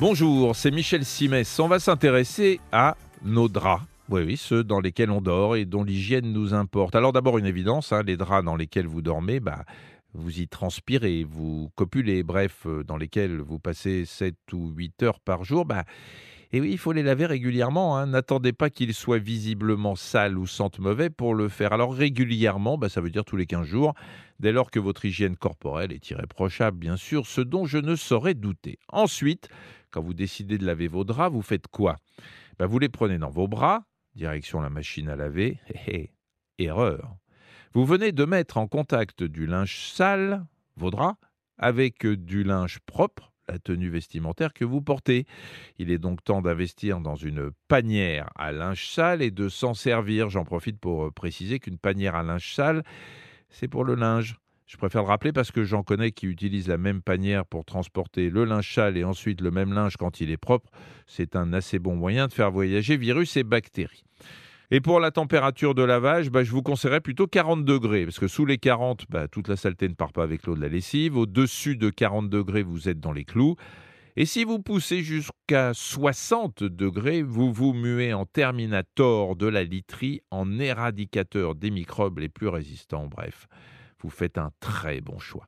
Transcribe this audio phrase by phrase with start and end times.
[0.00, 1.60] Bonjour, c'est Michel Simès.
[1.60, 3.84] On va s'intéresser à nos draps.
[4.08, 6.94] Oui, oui, ceux dans lesquels on dort et dont l'hygiène nous importe.
[6.94, 9.66] Alors d'abord une évidence, hein, les draps dans lesquels vous dormez, bah,
[10.14, 15.20] vous y transpirez, vous copulez, bref, euh, dans lesquels vous passez 7 ou 8 heures
[15.20, 15.84] par jour, bah,
[16.52, 17.96] et oui, il faut les laver régulièrement.
[17.96, 18.06] hein.
[18.06, 21.72] N'attendez pas qu'ils soient visiblement sales ou sentent mauvais pour le faire.
[21.72, 23.94] Alors régulièrement, bah, ça veut dire tous les 15 jours,
[24.40, 28.34] dès lors que votre hygiène corporelle est irréprochable, bien sûr, ce dont je ne saurais
[28.34, 28.78] douter.
[28.88, 29.48] Ensuite,
[29.90, 31.96] quand vous décidez de laver vos draps, vous faites quoi?
[32.58, 33.84] Bah, Vous les prenez dans vos bras,
[34.16, 35.60] direction la machine à laver.
[35.68, 35.78] Hé,
[36.58, 37.16] hé, erreur.
[37.72, 40.44] Vous venez de mettre en contact du linge sale,
[40.76, 41.16] vos draps,
[41.58, 45.26] avec du linge propre, la tenue vestimentaire que vous portez.
[45.78, 50.30] Il est donc temps d'investir dans une panière à linge sale et de s'en servir.
[50.30, 52.82] J'en profite pour euh, préciser qu'une panière à linge sale,
[53.48, 54.36] c'est pour le linge.
[54.66, 58.30] Je préfère le rappeler parce que j'en connais qui utilisent la même panière pour transporter
[58.30, 60.70] le linge sale et ensuite le même linge quand il est propre.
[61.06, 64.04] C'est un assez bon moyen de faire voyager virus et bactéries.
[64.72, 68.28] Et pour la température de lavage, bah, je vous conseillerais plutôt 40 degrés, parce que
[68.28, 71.16] sous les 40, bah, toute la saleté ne part pas avec l'eau de la lessive.
[71.16, 73.56] Au-dessus de 40 degrés, vous êtes dans les clous.
[74.16, 80.20] Et si vous poussez jusqu'à 60 degrés, vous vous muez en terminator de la literie,
[80.30, 83.08] en éradicateur des microbes les plus résistants.
[83.08, 83.48] Bref,
[84.02, 85.46] vous faites un très bon choix.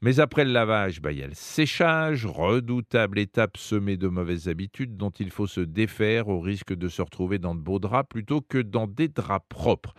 [0.00, 4.48] Mais après le lavage, bah, il y a le séchage, redoutable étape semée de mauvaises
[4.48, 8.08] habitudes dont il faut se défaire au risque de se retrouver dans de beaux draps
[8.08, 9.94] plutôt que dans des draps propres.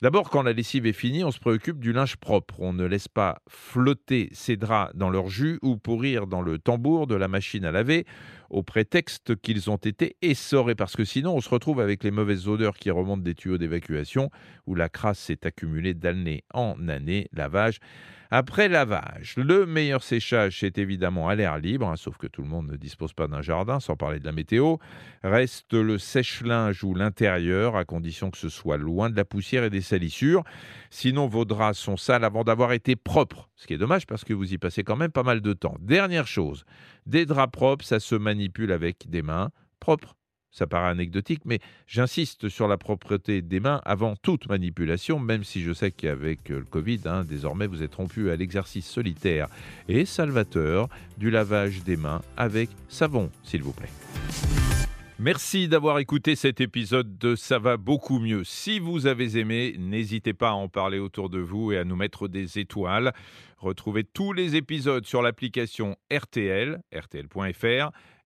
[0.00, 2.60] D'abord, quand la lessive est finie, on se préoccupe du linge propre.
[2.60, 7.08] On ne laisse pas flotter ces draps dans leur jus ou pourrir dans le tambour
[7.08, 8.06] de la machine à laver
[8.50, 12.48] au prétexte qu'ils ont été essorés, parce que sinon on se retrouve avec les mauvaises
[12.48, 14.30] odeurs qui remontent des tuyaux d'évacuation
[14.66, 17.28] où la crasse s'est accumulée d'année en année.
[17.32, 17.80] Lavage.
[18.30, 22.48] Après lavage, le meilleur séchage, c'est évidemment à l'air libre, hein, sauf que tout le
[22.48, 24.76] monde ne dispose pas d'un jardin, sans parler de la météo.
[25.24, 29.70] Reste le sèche-linge ou l'intérieur, à condition que ce soit loin de la poussière et
[29.70, 30.44] des salissures.
[30.90, 34.34] Sinon, vos draps sont sales avant d'avoir été propres, ce qui est dommage parce que
[34.34, 35.76] vous y passez quand même pas mal de temps.
[35.80, 36.66] Dernière chose,
[37.06, 39.50] des draps propres, ça se manipule avec des mains
[39.80, 40.14] propres.
[40.50, 45.60] Ça paraît anecdotique, mais j'insiste sur la propreté des mains avant toute manipulation, même si
[45.60, 49.48] je sais qu'avec euh, le Covid, hein, désormais, vous êtes rompu à l'exercice solitaire
[49.88, 50.88] et salvateur
[51.18, 53.90] du lavage des mains avec savon, s'il vous plaît.
[55.20, 58.44] Merci d'avoir écouté cet épisode de Ça va beaucoup mieux.
[58.44, 61.96] Si vous avez aimé, n'hésitez pas à en parler autour de vous et à nous
[61.96, 63.12] mettre des étoiles.
[63.58, 67.90] Retrouvez tous les épisodes sur l'application RTL, rtl.fr